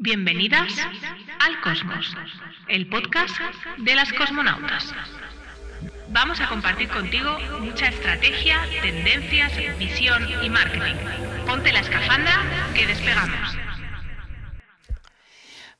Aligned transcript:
Bienvenidas 0.00 0.72
al 1.40 1.60
Cosmos, 1.60 2.16
el 2.68 2.86
podcast 2.88 3.34
de 3.78 3.96
las 3.96 4.12
cosmonautas. 4.12 4.94
Vamos 6.10 6.40
a 6.40 6.48
compartir 6.48 6.88
contigo 6.88 7.36
mucha 7.60 7.88
estrategia, 7.88 8.60
tendencias, 8.80 9.52
visión 9.76 10.22
y 10.44 10.50
marketing. 10.50 10.94
Ponte 11.44 11.72
la 11.72 11.80
escafanda 11.80 12.30
que 12.76 12.86
despegamos. 12.86 13.58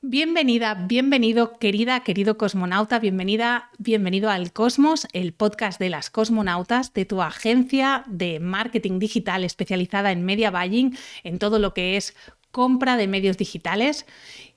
Bienvenida, 0.01 0.75
bienvenido, 0.75 1.59
querida, 1.59 2.01
querido 2.01 2.39
cosmonauta, 2.39 2.99
bienvenida, 3.01 3.71
bienvenido 3.79 4.31
al 4.31 4.53
Cosmos, 4.53 5.09
el 5.13 5.33
podcast 5.33 5.81
de 5.81 5.91
las 5.91 6.09
cosmonautas, 6.09 6.93
de 6.93 7.05
tu 7.05 7.21
agencia 7.21 8.05
de 8.07 8.39
marketing 8.39 9.01
digital 9.01 9.43
especializada 9.43 10.13
en 10.13 10.25
media 10.25 10.53
buying, 10.53 10.97
en 11.25 11.39
todo 11.39 11.59
lo 11.59 11.75
que 11.75 11.97
es 11.97 12.17
compra 12.51 12.97
de 12.97 13.07
medios 13.07 13.37
digitales. 13.37 14.07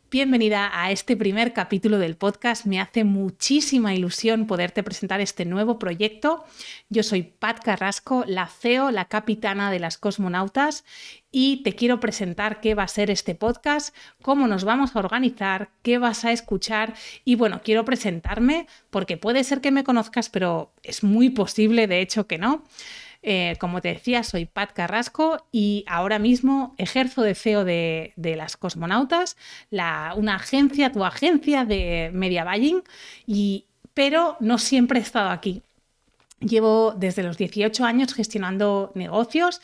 Bienvenida 0.10 0.70
a 0.74 0.92
este 0.92 1.16
primer 1.16 1.54
capítulo 1.54 1.98
del 1.98 2.18
podcast. 2.18 2.66
Me 2.66 2.82
hace 2.82 3.06
muchísima 3.06 3.96
ilusión 3.96 4.46
poderte 4.46 4.84
presentar 4.84 5.22
este 5.22 5.46
nuevo 5.46 5.80
proyecto. 5.80 6.44
Yo 6.90 7.02
soy 7.02 7.24
Pat 7.24 7.64
Carrasco, 7.64 8.26
la 8.28 8.48
CEO, 8.48 8.92
la 8.92 9.06
capitana 9.06 9.72
de 9.72 9.80
las 9.80 9.98
cosmonautas, 9.98 10.84
y 11.32 11.64
te 11.64 11.76
quiero 11.76 12.02
presentar 12.02 12.60
qué 12.60 12.76
va 12.76 12.84
a 12.84 12.90
ser 12.90 13.10
este 13.10 13.36
podcast, 13.36 13.96
cómo 14.22 14.48
nos 14.48 14.66
vamos 14.66 14.98
a 14.98 15.00
organizar, 15.00 15.70
qué 15.82 15.98
vas 15.98 16.26
a 16.26 16.34
escuchar 16.34 16.94
y 17.24 17.36
bueno, 17.36 17.62
quiero 17.64 17.86
presentarme 17.86 18.68
porque 18.90 19.16
puede 19.16 19.46
ser 19.46 19.62
que 19.62 19.72
me 19.72 19.86
conozcas, 19.86 20.30
pero 20.30 20.74
es 20.84 21.06
muy 21.06 21.30
posible, 21.30 21.88
de 21.88 22.02
hecho, 22.02 22.28
que 22.28 22.38
no. 22.38 22.66
Eh, 23.24 23.56
como 23.60 23.82
te 23.82 23.90
decía, 23.90 24.24
soy 24.24 24.46
Pat 24.46 24.72
Carrasco 24.74 25.46
y 25.52 25.86
ahora 25.88 26.18
mismo 26.18 26.74
ejerzo 26.78 27.22
de 27.22 27.36
CEO 27.36 27.64
de, 27.64 28.14
las 28.18 28.58
cosmonautas, 28.58 29.38
una 29.72 30.36
agencia, 30.36 30.92
tu 30.92 31.06
agencia 31.06 31.66
de 31.66 32.10
media 32.14 32.44
buying, 32.44 32.82
y, 33.28 33.66
pero 33.94 34.38
no 34.40 34.58
siempre 34.58 35.00
he 35.00 35.04
estado 35.04 35.30
aquí. 35.30 35.62
Llevo 36.40 36.96
desde 36.98 37.22
los 37.22 37.38
18 37.38 37.86
años 37.86 38.16
gestionando 38.16 38.92
negocios, 38.96 39.62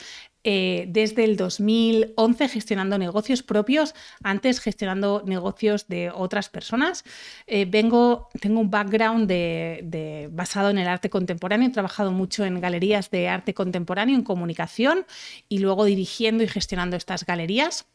eh, 0.49 0.85
desde 0.87 1.25
el 1.25 1.35
2011 1.35 2.47
gestionando 2.47 2.97
negocios 2.97 3.43
propios, 3.43 3.93
antes 4.23 4.61
gestionando 4.61 5.21
negocios 5.25 5.89
de 5.89 6.09
otras 6.09 6.47
personas. 6.47 7.03
Eh, 7.47 7.65
vengo, 7.65 8.29
tengo 8.39 8.61
un 8.61 8.71
background 8.71 9.27
de, 9.27 10.29
basado 10.31 10.69
en 10.69 10.77
el 10.77 10.87
arte 10.87 11.09
contemporáneo, 11.09 11.67
he 11.67 11.71
trabajado 11.71 12.13
mucho 12.13 12.45
en 12.45 12.61
galerías 12.61 13.11
de 13.11 13.27
arte 13.27 13.53
contemporáneo, 13.53 14.15
en 14.15 14.23
comunicación 14.23 15.05
y 15.49 15.59
luego 15.59 15.83
dirigiendo 15.83 16.45
y 16.45 16.47
gestionando 16.47 16.95
estas 16.95 17.25
galerías. 17.25 17.85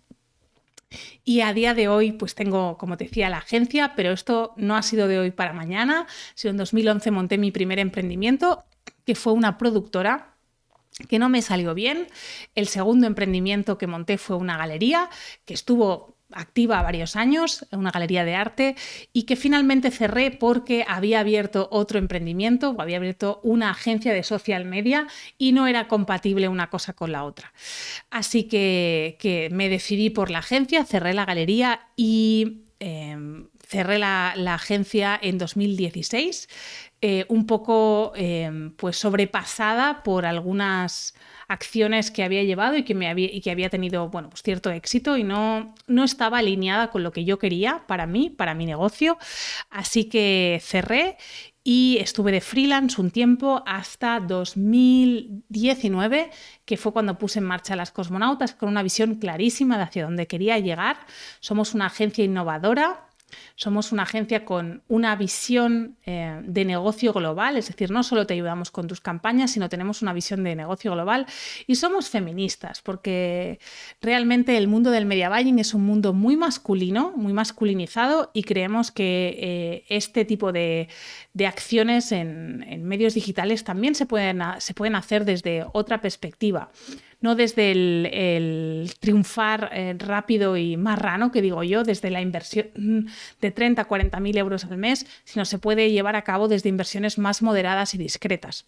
Y 1.24 1.40
a 1.40 1.54
día 1.54 1.72
de 1.72 1.88
hoy, 1.88 2.12
pues 2.12 2.34
tengo, 2.34 2.76
como 2.76 2.98
te 2.98 3.04
decía, 3.04 3.30
la 3.30 3.38
agencia, 3.38 3.94
pero 3.96 4.12
esto 4.12 4.52
no 4.58 4.76
ha 4.76 4.82
sido 4.82 5.08
de 5.08 5.18
hoy 5.18 5.30
para 5.30 5.54
mañana. 5.54 6.06
Si 6.34 6.48
en 6.48 6.58
2011 6.58 7.12
monté 7.12 7.38
mi 7.38 7.50
primer 7.50 7.78
emprendimiento, 7.78 8.64
que 9.06 9.14
fue 9.14 9.32
una 9.32 9.56
productora 9.56 10.31
que 11.08 11.18
no 11.18 11.28
me 11.28 11.42
salió 11.42 11.74
bien. 11.74 12.06
El 12.54 12.68
segundo 12.68 13.06
emprendimiento 13.06 13.78
que 13.78 13.86
monté 13.86 14.18
fue 14.18 14.36
una 14.36 14.56
galería 14.56 15.08
que 15.44 15.54
estuvo 15.54 16.16
activa 16.34 16.82
varios 16.82 17.16
años, 17.16 17.66
una 17.72 17.90
galería 17.90 18.24
de 18.24 18.34
arte, 18.34 18.76
y 19.12 19.24
que 19.24 19.36
finalmente 19.36 19.90
cerré 19.90 20.30
porque 20.30 20.84
había 20.88 21.20
abierto 21.20 21.68
otro 21.70 21.98
emprendimiento, 21.98 22.70
o 22.70 22.80
había 22.80 22.96
abierto 22.96 23.40
una 23.42 23.70
agencia 23.70 24.12
de 24.12 24.22
social 24.22 24.64
media 24.64 25.06
y 25.38 25.52
no 25.52 25.66
era 25.66 25.88
compatible 25.88 26.48
una 26.48 26.70
cosa 26.70 26.94
con 26.94 27.12
la 27.12 27.24
otra. 27.24 27.52
Así 28.10 28.44
que, 28.44 29.48
me 29.52 29.68
decidí 29.68 30.10
por 30.10 30.30
la 30.30 30.38
agencia, 30.38 30.84
cerré 30.84 31.14
la 31.14 31.24
galería 31.24 31.88
y 31.96 32.62
em, 32.80 33.48
cerré 33.72 33.98
la, 33.98 34.54
agencia 34.54 35.18
en 35.20 35.38
2016. 35.38 36.48
Eh, 37.04 37.24
un 37.28 37.46
poco 37.46 38.12
em, 38.14 38.70
pues 38.76 38.96
sobrepasada 38.96 40.04
por 40.04 40.24
algunas 40.24 41.14
acciones 41.48 42.12
que 42.12 42.22
había 42.22 42.44
llevado 42.44 42.76
y 42.76 42.84
que, 42.84 42.94
me 42.94 43.08
había, 43.08 43.28
y 43.32 43.40
que 43.40 43.50
había 43.50 43.70
tenido 43.70 44.08
bueno, 44.08 44.30
pues 44.30 44.42
cierto 44.42 44.70
éxito 44.70 45.16
y 45.16 45.24
no, 45.24 45.74
no 45.88 46.04
estaba 46.04 46.38
alineada 46.38 46.90
con 46.90 47.02
lo 47.02 47.10
que 47.10 47.24
yo 47.24 47.40
quería 47.40 47.82
para 47.88 48.06
mí, 48.06 48.30
para 48.30 48.54
mi 48.54 48.66
negocio. 48.66 49.18
Así 49.68 50.04
que 50.04 50.60
cerré 50.62 51.16
y 51.64 51.98
estuve 52.00 52.32
de 52.32 52.40
freelance 52.40 53.00
un 53.00 53.10
tiempo 53.10 53.62
hasta 53.66 54.20
2019, 54.20 56.30
que 56.64 56.76
fue 56.76 56.92
cuando 56.92 57.18
puse 57.18 57.38
en 57.38 57.44
marcha 57.46 57.76
las 57.76 57.92
cosmonautas 57.92 58.54
con 58.54 58.68
una 58.68 58.82
visión 58.82 59.14
clarísima 59.16 59.76
de 59.76 59.84
hacia 59.84 60.04
dónde 60.04 60.26
quería 60.26 60.58
llegar. 60.58 60.98
Somos 61.40 61.74
una 61.74 61.86
agencia 61.86 62.24
innovadora 62.24 63.06
somos 63.56 63.92
una 63.92 64.02
agencia 64.02 64.44
con 64.44 64.82
una 64.88 65.16
visión 65.16 65.96
eh, 66.04 66.40
de 66.44 66.64
negocio 66.64 67.12
global, 67.12 67.56
es 67.56 67.68
decir, 67.68 67.90
no 67.90 68.02
solo 68.02 68.26
te 68.26 68.34
ayudamos 68.34 68.70
con 68.70 68.86
tus 68.86 69.00
campañas, 69.00 69.52
sino 69.52 69.68
tenemos 69.68 70.02
una 70.02 70.12
visión 70.12 70.44
de 70.44 70.56
negocio 70.56 70.92
global 70.92 71.26
y 71.66 71.76
somos 71.76 72.10
feministas, 72.10 72.82
porque 72.82 73.58
realmente 74.00 74.56
el 74.56 74.68
mundo 74.68 74.90
del 74.90 75.06
media 75.06 75.28
buying 75.28 75.58
es 75.58 75.74
un 75.74 75.84
mundo 75.84 76.12
muy 76.12 76.36
masculino, 76.36 77.12
muy 77.16 77.32
masculinizado 77.32 78.30
y 78.34 78.42
creemos 78.42 78.90
que 78.90 79.36
eh, 79.38 79.84
este 79.88 80.24
tipo 80.24 80.52
de, 80.52 80.88
acciones 81.46 82.12
en, 82.12 82.84
medios 82.84 83.14
digitales 83.14 83.64
también 83.64 83.94
se 83.94 84.06
pueden 84.06 84.40
hacer 84.42 85.24
desde 85.24 85.64
otra 85.72 86.00
perspectiva 86.00 86.70
no 87.22 87.34
desde 87.34 87.70
el, 87.70 88.92
triunfar 89.00 89.70
eh, 89.72 89.94
rápido 89.98 90.56
y 90.56 90.76
marrano, 90.76 91.32
que 91.32 91.40
digo 91.40 91.62
yo, 91.62 91.84
desde 91.84 92.10
la 92.10 92.20
inversión 92.20 93.08
de 93.40 93.50
30 93.50 93.82
a 93.82 93.84
40 93.86 94.20
mil 94.20 94.36
euros 94.36 94.64
al 94.64 94.76
mes, 94.76 95.06
sino 95.24 95.44
se 95.44 95.58
puede 95.58 95.90
llevar 95.90 96.16
a 96.16 96.22
cabo 96.22 96.48
desde 96.48 96.68
inversiones 96.68 97.16
más 97.18 97.40
moderadas 97.42 97.94
y 97.94 97.98
discretas. 97.98 98.66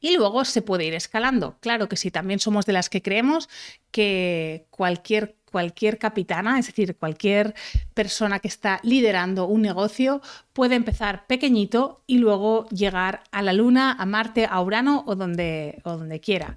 Y 0.00 0.14
luego 0.14 0.44
se 0.44 0.62
puede 0.62 0.84
ir 0.84 0.94
escalando. 0.94 1.56
Claro 1.60 1.88
que 1.88 1.96
sí, 1.96 2.10
también 2.10 2.38
somos 2.38 2.66
de 2.66 2.74
las 2.74 2.90
que 2.90 3.02
creemos 3.02 3.48
que 3.90 4.66
cualquier 4.70 5.36
cualquier 5.50 5.98
capitana, 5.98 6.58
es 6.58 6.66
decir, 6.66 6.96
cualquier 6.96 7.54
persona 7.92 8.38
que 8.38 8.48
está 8.48 8.80
liderando 8.82 9.46
un 9.46 9.62
negocio, 9.62 10.22
puede 10.52 10.76
empezar 10.76 11.26
pequeñito 11.26 12.02
y 12.06 12.18
luego 12.18 12.68
llegar 12.68 13.24
a 13.32 13.42
la 13.42 13.52
Luna, 13.52 13.96
a 13.98 14.06
Marte, 14.06 14.46
a 14.48 14.60
Urano 14.60 15.02
o 15.06 15.16
donde, 15.16 15.80
o 15.84 15.96
donde 15.96 16.20
quiera. 16.20 16.56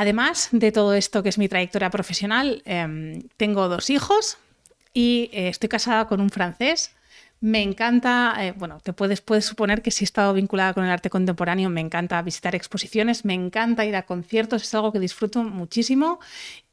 Además 0.00 0.50
de 0.52 0.70
todo 0.70 0.94
esto 0.94 1.24
que 1.24 1.28
es 1.28 1.38
mi 1.38 1.48
trayectoria 1.48 1.90
profesional, 1.90 2.62
em, 2.66 3.20
tengo 3.36 3.68
dos 3.68 3.90
hijos 3.90 4.38
y 4.94 5.28
eh, 5.32 5.48
estoy 5.48 5.68
casada 5.68 6.06
con 6.06 6.20
un 6.20 6.30
francés. 6.30 6.92
Me 7.40 7.62
encanta, 7.62 8.36
eh, 8.38 8.54
bueno, 8.56 8.78
te 8.80 8.92
puedes, 8.92 9.22
puedes 9.22 9.44
suponer 9.44 9.82
que 9.82 9.90
si 9.90 10.04
he 10.04 10.06
estado 10.06 10.34
vinculada 10.34 10.72
con 10.72 10.84
el 10.84 10.90
arte 10.92 11.10
contemporáneo, 11.10 11.68
me 11.68 11.80
encanta 11.80 12.22
visitar 12.22 12.54
exposiciones, 12.54 13.24
me 13.24 13.34
encanta 13.34 13.84
ir 13.86 13.96
a 13.96 14.02
conciertos, 14.06 14.62
es 14.62 14.72
algo 14.72 14.92
que 14.92 15.00
disfruto 15.00 15.42
muchísimo 15.42 16.20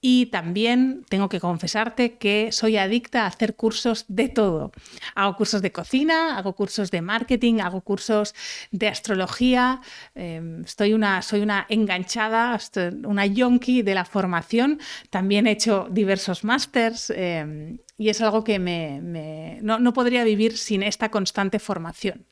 y 0.08 0.28
también 0.28 1.04
tengo 1.10 1.30
que 1.30 1.40
confesarte 1.40 2.18
que 2.20 2.52
soy 2.52 2.78
adicta 2.78 3.24
a 3.24 3.26
hacer 3.26 3.56
cursos 3.56 4.06
de 4.08 4.30
todo. 4.30 4.72
Hago 5.16 5.36
cursos 5.36 5.64
de 5.64 5.72
cocina, 5.72 6.38
hago 6.38 6.54
cursos 6.54 6.92
de 6.92 7.02
marketing, 7.02 7.56
hago 7.60 7.82
cursos 7.82 8.36
de 8.70 8.88
astrología, 8.88 9.82
em, 10.14 10.62
estoy 10.62 10.94
una, 10.94 11.24
soy 11.24 11.42
una 11.42 11.66
enganchada, 11.70 12.56
una 13.04 13.26
yonki 13.26 13.82
de 13.82 13.96
la 13.96 14.06
formación, 14.06 14.80
también 15.10 15.48
he 15.48 15.54
hecho 15.54 15.88
diversos 15.90 16.44
másters 16.44 17.10
em, 17.10 17.80
y 17.98 18.10
es 18.10 18.22
algo 18.22 18.44
que 18.44 18.60
me, 18.60 19.60
no, 19.64 19.92
podría 19.92 20.24
vivir 20.24 20.56
sin 20.56 20.84
esta 20.84 21.10
constante 21.10 21.58
formación. 21.58 22.28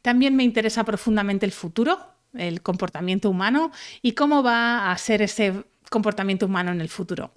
También 0.00 0.36
me 0.36 0.44
interesa 0.44 0.84
profundamente 0.84 1.44
el 1.44 1.52
futuro, 1.52 1.98
el 2.32 2.62
comportamiento 2.62 3.28
humano 3.28 3.72
y 4.00 4.12
cómo 4.12 4.42
va 4.42 4.90
a 4.90 4.96
ser 4.96 5.20
ese 5.20 5.64
comportamiento 5.90 6.46
humano 6.46 6.72
en 6.72 6.80
el 6.80 6.88
futuro. 6.88 7.32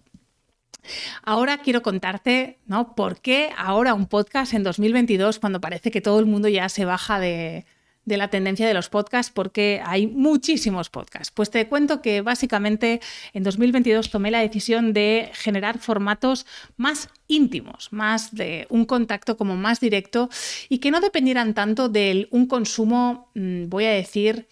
Ahora 1.23 1.57
quiero 1.57 1.81
contarte, 1.81 2.59
¿no? 2.65 2.95
¿Por 2.95 3.19
qué 3.19 3.51
ahora 3.57 3.93
un 3.93 4.07
podcast 4.07 4.53
en 4.53 4.63
2022 4.63 5.39
cuando 5.39 5.59
parece 5.59 5.91
que 5.91 6.01
todo 6.01 6.19
el 6.19 6.25
mundo 6.25 6.47
ya 6.47 6.69
se 6.69 6.85
baja 6.85 7.19
de, 7.19 7.65
de 8.05 8.17
la 8.17 8.27
tendencia 8.27 8.67
de 8.67 8.73
los 8.73 8.89
podcasts 8.89 9.31
porque 9.33 9.81
hay 9.85 10.07
muchísimos 10.07 10.89
podcasts. 10.89 11.31
Pues 11.31 11.49
te 11.49 11.67
cuento 11.67 12.01
que 12.01 12.21
básicamente 12.21 13.01
en 13.33 13.43
2022 13.43 14.09
tomé 14.09 14.31
la 14.31 14.39
decisión 14.39 14.93
de 14.93 15.31
generar 15.33 15.79
formatos 15.79 16.45
más 16.75 17.09
íntimos, 17.27 17.89
más 17.91 18.35
de 18.35 18.67
un 18.69 18.85
contacto 18.85 19.37
como 19.37 19.55
más 19.55 19.79
directo 19.79 20.29
y 20.69 20.79
que 20.79 20.91
no 20.91 20.99
dependieran 20.99 21.53
tanto 21.53 21.89
de 21.89 22.27
un 22.31 22.47
consumo, 22.47 23.31
mm, 23.35 23.69
voy 23.69 23.85
a 23.85 23.91
decir, 23.91 24.47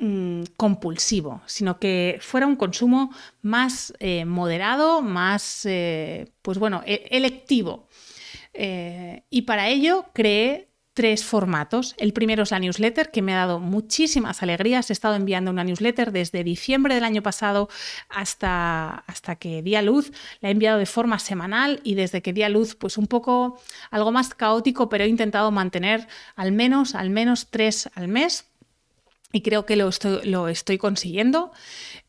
mm, 0.00 0.42
compulsivo, 0.56 1.42
sino 1.46 1.78
que 1.78 2.18
fuera 2.20 2.46
un 2.46 2.56
consumo 2.56 3.14
más 3.42 3.92
eh, 4.00 4.24
moderado, 4.24 5.02
más, 5.02 5.64
eh, 5.66 6.32
pues 6.42 6.58
bueno, 6.58 6.82
e-, 6.86 7.06
electivo. 7.10 7.86
Eh, 8.52 9.24
y 9.30 9.42
para 9.42 9.68
ello 9.68 10.06
creé 10.12 10.70
tres 11.00 11.24
formatos. 11.24 11.94
El 11.98 12.12
primero 12.12 12.42
es 12.42 12.50
la 12.50 12.58
newsletter, 12.58 13.10
que 13.10 13.22
me 13.22 13.32
ha 13.32 13.38
dado 13.38 13.60
muchísimas 13.60 14.42
alegrías. 14.42 14.90
He 14.90 14.92
estado 14.92 15.14
enviando 15.14 15.50
una 15.50 15.64
newsletter 15.64 16.12
desde 16.12 16.44
diciembre 16.44 16.94
del 16.94 17.04
año 17.04 17.22
pasado 17.22 17.68
hasta, 18.08 19.04
hasta 19.06 19.36
que 19.36 19.62
di 19.62 19.76
a 19.76 19.82
luz. 19.82 20.12
La 20.40 20.48
he 20.48 20.52
enviado 20.52 20.78
de 20.78 20.86
forma 20.86 21.18
semanal 21.18 21.80
y 21.84 21.94
desde 21.94 22.22
que 22.22 22.32
di 22.32 22.42
a 22.42 22.48
luz, 22.48 22.74
pues 22.74 22.98
un 22.98 23.06
poco 23.06 23.60
algo 23.90 24.12
más 24.12 24.34
caótico, 24.34 24.88
pero 24.88 25.04
he 25.04 25.08
intentado 25.08 25.50
mantener 25.50 26.08
al 26.36 26.52
menos, 26.52 26.94
al 26.94 27.10
menos 27.10 27.48
tres 27.50 27.88
al 27.94 28.08
mes. 28.08 28.49
Y 29.32 29.42
creo 29.42 29.66
que 29.66 29.76
lo 29.76 29.88
estoy, 29.88 30.20
lo 30.24 30.48
estoy 30.48 30.78
consiguiendo. 30.78 31.52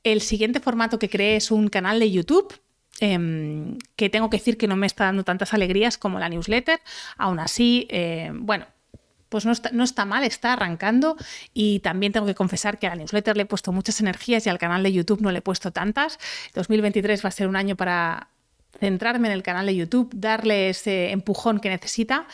El 0.04 0.22
siguiente 0.22 0.60
formato 0.60 1.00
que 1.00 1.10
creé 1.10 1.36
es 1.36 1.52
un 1.52 1.70
canal 1.70 2.00
de 2.00 2.12
YouTube 2.12 2.60
Em, 3.02 3.80
que 3.96 4.12
tengo 4.12 4.30
que 4.30 4.38
decir 4.38 4.60
que 4.60 4.68
no 4.68 4.76
me 4.76 4.86
está 4.86 5.06
dando 5.06 5.24
tantas 5.24 5.56
alegrías 5.56 5.98
como 5.98 6.20
la 6.20 6.30
newsletter. 6.30 6.80
Aún 7.18 7.40
así, 7.40 7.88
eh, 7.90 8.30
bueno, 8.32 8.68
pues 9.28 9.44
no 9.44 9.52
está, 9.52 9.72
no 9.72 9.84
está, 9.84 10.06
mal, 10.06 10.24
está 10.24 10.54
arrancando 10.54 11.18
y 11.52 11.80
también 11.80 12.12
tengo 12.12 12.28
que 12.28 12.36
confesar 12.36 12.78
que 12.78 12.86
a 12.86 12.92
la 12.92 12.98
newsletter 12.98 13.36
le 13.36 13.44
he 13.44 13.46
puesto 13.48 13.72
muchas 13.72 14.00
energías 14.02 14.46
y 14.46 14.50
al 14.50 14.60
canal 14.60 14.84
de 14.84 14.94
YouTube 14.94 15.20
no 15.22 15.32
le 15.32 15.40
he 15.40 15.42
puesto 15.42 15.72
tantas. 15.72 16.20
2023 16.54 17.26
va 17.26 17.30
a 17.30 17.32
ser 17.32 17.48
un 17.48 17.56
año 17.56 17.76
para 17.76 18.28
centrarme 18.80 19.28
en 19.28 19.34
el 19.34 19.44
canal 19.44 19.66
de 19.66 19.76
YouTube, 19.76 20.10
darle 20.14 20.70
ese 20.70 21.12
empujón 21.12 21.60
que 21.60 21.70
necesita 21.70 22.28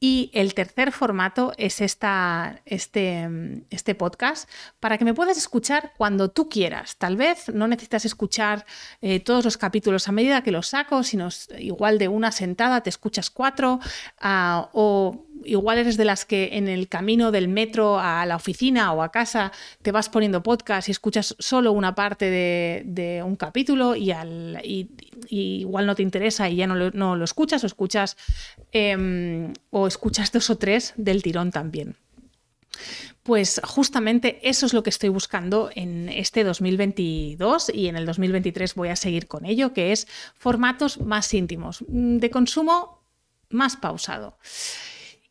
y 0.00 0.30
el 0.32 0.54
tercer 0.54 0.92
formato 0.92 1.52
es 1.56 1.80
esta, 1.80 2.60
este, 2.66 3.28
este, 3.70 3.96
podcast 3.96 4.48
para 4.78 4.96
que 4.96 5.04
me 5.04 5.12
puedas 5.12 5.36
escuchar 5.36 5.92
cuando 5.96 6.30
tú 6.30 6.48
quieras. 6.48 6.96
Tal 6.96 7.16
vez 7.16 7.48
no 7.52 7.66
necesitas 7.66 8.04
escuchar 8.04 8.64
eh, 9.00 9.18
todos 9.18 9.44
los 9.44 9.56
capítulos 9.56 10.06
a 10.06 10.12
medida 10.12 10.42
que 10.42 10.52
los 10.52 10.68
saco, 10.68 11.02
sino 11.02 11.28
igual 11.58 11.98
de 11.98 12.06
una 12.06 12.30
sentada 12.30 12.80
te 12.80 12.90
escuchas 12.90 13.28
cuatro 13.28 13.80
uh, 14.22 14.66
o 14.72 15.26
igual 15.48 15.78
eres 15.78 15.96
de 15.96 16.04
las 16.04 16.24
que 16.24 16.50
en 16.52 16.68
el 16.68 16.88
camino 16.88 17.32
del 17.32 17.48
metro 17.48 17.98
a 17.98 18.24
la 18.26 18.36
oficina 18.36 18.92
o 18.92 19.02
a 19.02 19.10
casa 19.10 19.52
te 19.82 19.92
vas 19.92 20.08
poniendo 20.08 20.42
podcast 20.42 20.88
y 20.88 20.92
escuchas 20.92 21.34
solo 21.38 21.72
una 21.72 21.94
parte 21.94 22.30
de, 22.30 23.22
un 23.24 23.36
capítulo 23.36 23.96
y, 23.96 24.10
al, 24.10 24.60
igual 25.28 25.86
no 25.86 25.94
te 25.94 26.02
interesa 26.02 26.48
y 26.48 26.56
ya 26.56 26.66
no 26.66 26.74
lo, 27.16 27.24
escuchas 27.24 27.64
o 27.64 27.66
escuchas 27.66 28.16
em, 28.72 29.52
o 29.70 29.86
escuchas 29.86 30.32
dos 30.32 30.50
o 30.50 30.58
tres 30.58 30.94
del 30.96 31.22
tirón 31.22 31.50
también. 31.50 31.96
Pues 33.22 33.60
justamente 33.64 34.38
eso 34.42 34.66
es 34.66 34.72
lo 34.72 34.82
que 34.82 34.90
estoy 34.90 35.10
buscando 35.10 35.70
en 35.74 36.08
este 36.08 36.44
2022 36.44 37.70
y 37.74 37.88
en 37.88 37.96
el 37.96 38.06
2023 38.06 38.74
voy 38.74 38.88
a 38.88 38.96
seguir 38.96 39.26
con 39.26 39.44
ello, 39.44 39.74
que 39.74 39.92
es 39.92 40.08
formatos 40.36 41.00
más 41.00 41.34
íntimos, 41.34 41.84
de 41.88 42.30
consumo 42.30 43.02
más 43.50 43.76
pausado. 43.76 44.38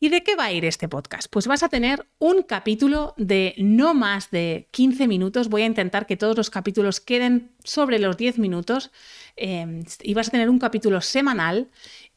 ¿Y 0.00 0.10
de 0.10 0.22
qué 0.22 0.36
va 0.36 0.44
a 0.44 0.52
ir 0.52 0.64
este 0.64 0.88
podcast? 0.88 1.28
Pues 1.28 1.48
vas 1.48 1.64
a 1.64 1.68
tener 1.68 2.06
un 2.20 2.42
capítulo 2.42 3.14
de 3.16 3.54
no 3.58 3.94
más 3.94 4.30
de 4.30 4.68
15 4.70 5.08
minutos. 5.08 5.48
Voy 5.48 5.62
a 5.62 5.66
intentar 5.66 6.06
que 6.06 6.16
todos 6.16 6.36
los 6.36 6.50
capítulos 6.50 7.00
queden 7.00 7.50
sobre 7.64 7.98
los 7.98 8.16
10 8.16 8.38
minutos. 8.38 8.92
Em, 9.34 9.82
y 10.02 10.14
vas 10.14 10.28
a 10.28 10.30
tener 10.30 10.50
un 10.50 10.60
capítulo 10.60 11.00
semanal 11.00 11.68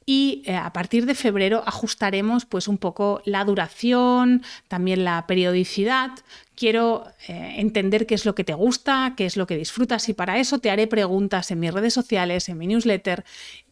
y 0.05 0.43
eh, 0.45 0.55
a 0.55 0.71
partir 0.73 1.07
de 1.07 1.15
febrero 1.15 1.63
ajustaremos 1.65 2.45
pues 2.45 2.67
un 2.67 2.77
poco 2.77 3.21
la 3.25 3.43
duración, 3.45 4.43
también 4.67 5.03
la 5.03 5.25
periodicidad. 5.25 6.11
Quiero 6.61 7.05
eh, 7.27 7.55
entender 7.57 8.05
qué 8.05 8.13
es 8.13 8.23
lo 8.23 8.35
que 8.35 8.43
te 8.43 8.53
gusta, 8.53 9.15
qué 9.17 9.25
es 9.25 9.35
lo 9.35 9.47
que 9.47 9.57
disfrutas 9.57 10.07
y 10.09 10.13
para 10.13 10.37
eso 10.37 10.59
te 10.59 10.69
haré 10.69 10.85
preguntas 10.85 11.49
en 11.49 11.59
mis 11.59 11.73
redes 11.73 11.91
sociales, 11.91 12.49
en 12.49 12.59
mi 12.59 12.67
newsletter 12.67 13.25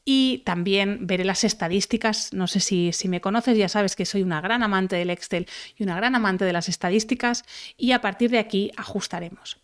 y 0.05 0.39
también 0.39 1.05
veré 1.05 1.23
las 1.23 1.43
estadísticas. 1.43 2.33
No 2.33 2.47
sé 2.47 2.59
si, 2.59 2.91
si, 2.91 3.07
me 3.07 3.21
conoces, 3.21 3.55
ya 3.59 3.69
sabes 3.69 3.95
que 3.95 4.07
soy 4.07 4.23
una 4.23 4.41
gran 4.41 4.63
amante 4.63 4.95
del 4.95 5.11
Excel 5.11 5.45
y 5.77 5.83
una 5.83 5.95
gran 5.97 6.15
amante 6.15 6.45
de 6.45 6.51
las 6.51 6.67
estadísticas 6.67 7.43
y 7.77 7.91
a 7.91 8.01
partir 8.01 8.31
de 8.31 8.39
aquí 8.39 8.71
ajustaremos. 8.75 9.59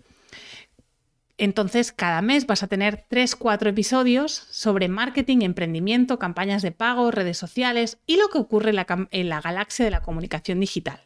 Entonces, 1.38 1.92
cada 1.92 2.22
mes 2.22 2.48
vas 2.48 2.64
a 2.64 2.68
tener 2.68 3.06
3-4 3.10 3.68
episodios 3.68 4.32
sobre 4.52 4.88
marketing, 4.88 5.40
emprendimiento, 5.42 6.18
campañas 6.18 6.62
de 6.62 6.72
pago, 6.72 7.12
redes 7.12 7.38
sociales 7.38 7.98
y 8.06 8.16
lo 8.18 8.30
que 8.30 8.38
ocurre 8.38 8.70
en 8.70 8.78
la, 8.78 9.08
en 9.12 9.30
la, 9.30 9.42
galaxia 9.42 9.84
de 9.84 9.92
la 9.92 10.02
comunicación 10.02 10.62
digital. 10.62 11.02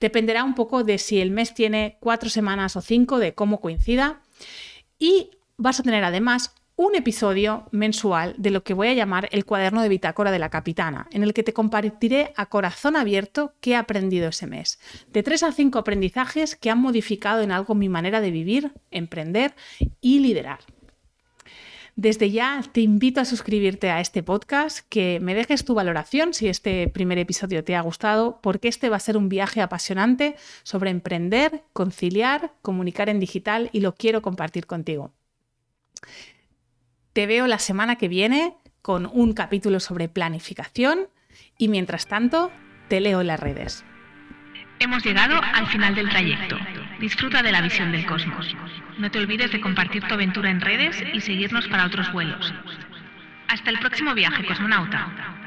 Dependerá 0.00 0.44
un 0.44 0.54
poco 0.54 0.84
de 0.84 0.98
si 0.98 1.18
el 1.20 1.30
mes 1.30 1.54
tiene 1.54 1.96
4 2.00 2.28
semanas 2.28 2.76
o 2.76 2.82
5, 2.82 3.18
de 3.18 3.34
cómo 3.34 3.60
coincida. 3.60 4.20
Y 4.98 5.30
vas 5.56 5.80
a 5.80 5.82
tener 5.82 6.04
además 6.04 6.54
un 6.76 6.96
episodio 6.96 7.68
mensual 7.70 8.34
de 8.36 8.50
lo 8.50 8.64
que 8.64 8.74
voy 8.74 8.88
a 8.88 8.94
llamar 8.94 9.28
el 9.30 9.44
cuaderno 9.44 9.82
de 9.82 9.88
bitácora 9.88 10.32
de 10.32 10.40
la 10.40 10.50
capitana, 10.50 11.06
en 11.12 11.22
el 11.22 11.32
que 11.32 11.44
te 11.44 11.52
compartiré 11.52 12.32
a 12.36 12.46
corazón 12.46 12.96
abierto 12.96 13.54
qué 13.60 13.72
he 13.72 13.76
aprendido 13.76 14.28
ese 14.28 14.46
mes. 14.46 14.80
De 15.12 15.22
tres 15.22 15.44
a 15.44 15.52
cinco 15.52 15.78
aprendizajes 15.78 16.56
que 16.56 16.70
han 16.70 16.80
modificado 16.80 17.42
en 17.42 17.52
algo 17.52 17.74
mi 17.74 17.88
manera 17.88 18.20
de 18.20 18.32
vivir, 18.32 18.72
emprender 18.90 19.54
y 20.00 20.18
liderar. 20.18 20.60
Desde 21.96 22.32
ya 22.32 22.60
te 22.72 22.80
invito 22.80 23.20
a 23.20 23.24
suscribirte 23.24 23.88
a 23.88 24.00
este 24.00 24.24
podcast, 24.24 24.84
que 24.88 25.20
me 25.22 25.36
dejes 25.36 25.64
tu 25.64 25.74
valoración 25.74 26.34
si 26.34 26.48
este 26.48 26.88
primer 26.88 27.18
episodio 27.18 27.62
te 27.62 27.76
ha 27.76 27.82
gustado, 27.82 28.40
porque 28.42 28.66
este 28.66 28.88
va 28.88 28.96
a 28.96 29.00
ser 29.00 29.16
un 29.16 29.28
viaje 29.28 29.60
apasionante 29.62 30.34
sobre 30.64 30.90
emprender, 30.90 31.62
conciliar, 31.72 32.52
comunicar 32.62 33.08
en 33.08 33.20
digital 33.20 33.70
y 33.70 33.78
lo 33.78 33.94
quiero 33.94 34.22
compartir 34.22 34.66
contigo. 34.66 35.12
Te 37.14 37.26
veo 37.28 37.46
la 37.46 37.60
semana 37.60 37.94
que 37.94 38.08
viene 38.08 38.54
con 38.82 39.06
un 39.06 39.34
capítulo 39.34 39.78
sobre 39.78 40.08
planificación 40.08 41.06
y 41.56 41.68
mientras 41.68 42.08
tanto 42.08 42.50
te 42.88 43.00
leo 43.00 43.20
en 43.20 43.28
las 43.28 43.38
redes. 43.38 43.84
Hemos 44.80 45.04
llegado 45.04 45.40
al 45.40 45.68
final 45.68 45.94
del 45.94 46.08
trayecto. 46.08 46.58
Disfruta 46.98 47.40
de 47.44 47.52
la 47.52 47.60
visión 47.60 47.92
del 47.92 48.04
cosmos. 48.04 48.56
No 48.98 49.12
te 49.12 49.20
olvides 49.20 49.52
de 49.52 49.60
compartir 49.60 50.02
tu 50.02 50.14
aventura 50.14 50.50
en 50.50 50.60
redes 50.60 51.04
y 51.12 51.20
seguirnos 51.20 51.68
para 51.68 51.86
otros 51.86 52.12
vuelos. 52.12 52.52
Hasta 53.46 53.70
el 53.70 53.78
próximo 53.78 54.12
viaje, 54.14 54.44
cosmonauta. 54.44 55.43